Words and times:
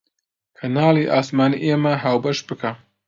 کەناڵی 0.57 1.09
ئاسمانی 1.13 1.61
ئێمە 1.65 1.93
هاوبەش 2.03 2.39
بکە 2.47 2.71